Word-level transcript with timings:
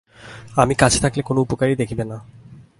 আমি 0.55 0.73
কাছে 0.75 0.99
থাকিলে 0.99 1.23
কোন 1.23 1.37
উপকার 1.37 1.67
দেখিবে 1.75 2.03
না। 2.03 2.17